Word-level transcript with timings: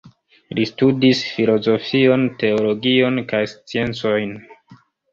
Li 0.59 0.63
studis 0.69 1.21
filozofion, 1.35 2.25
teologion 2.41 3.23
kaj 3.31 3.45
sciencojn. 3.55 4.39